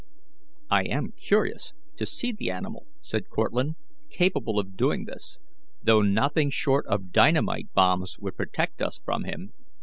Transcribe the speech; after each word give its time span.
"I 0.71 0.81
am 0.85 1.11
curious 1.11 1.73
to 1.97 2.07
see 2.07 2.31
the 2.31 2.49
animal," 2.49 2.87
said 3.01 3.29
Cortlandt, 3.29 3.77
"capable 4.09 4.57
of 4.57 4.75
doing 4.75 5.05
this, 5.05 5.37
though 5.83 6.01
nothing 6.01 6.49
short 6.49 6.87
of 6.87 7.11
dynamite 7.11 7.71
bombs 7.75 8.17
would 8.17 8.35
protect 8.35 8.81
us 8.81 8.97
from 8.97 9.25
him." 9.25 9.53